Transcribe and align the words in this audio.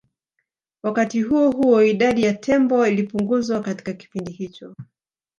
Wakati 0.83 1.21
huo 1.21 1.51
huo 1.51 1.83
idadi 1.83 2.23
ya 2.23 2.33
tembo 2.33 2.87
ilipunguzwa 2.87 3.61
katika 3.61 3.93
kipindi 3.93 4.31
hicho 4.31 4.75